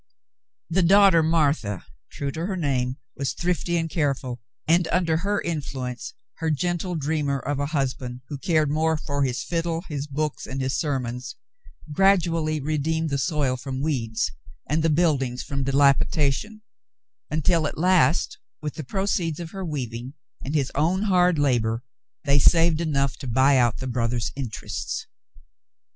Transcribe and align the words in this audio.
The 0.67 0.81
daughter 0.81 1.21
Martha, 1.21 1.85
true 2.09 2.31
to 2.31 2.47
her 2.47 2.57
name, 2.57 2.97
was 3.15 3.33
thrifty 3.33 3.77
and 3.77 3.87
careful, 3.87 4.41
and 4.67 4.87
under 4.87 5.17
her 5.17 5.39
influence, 5.39 6.15
her 6.37 6.49
gentle 6.49 6.95
dreamer 6.95 7.37
of 7.37 7.59
a 7.59 7.67
husband, 7.67 8.21
who 8.27 8.39
cared 8.39 8.71
more 8.71 8.97
for 8.97 9.21
his 9.23 9.43
fiddle, 9.43 9.83
his 9.87 10.07
books, 10.07 10.47
and 10.47 10.59
his 10.59 10.75
sermons, 10.75 11.35
gradually 11.91 12.59
redeemed 12.59 13.11
the 13.11 13.19
soil 13.19 13.55
from 13.57 13.79
w^eeds 13.83 14.31
and 14.67 14.81
the 14.81 14.89
buildings 14.89 15.43
from 15.43 15.63
dilapidation, 15.65 16.63
until 17.29 17.67
at 17.67 17.77
last, 17.77 18.39
with 18.59 18.73
the 18.73 18.83
proceeds 18.83 19.39
of 19.39 19.51
her 19.51 19.63
weaving 19.63 20.13
and 20.43 20.55
his 20.55 20.71
own 20.73 21.03
hard 21.03 21.37
labor, 21.37 21.83
they 22.23 22.39
saved 22.39 22.81
enough 22.81 23.17
to 23.17 23.27
buy 23.27 23.55
out 23.55 23.77
the 23.77 23.85
brothers' 23.85 24.31
interests. 24.35 25.05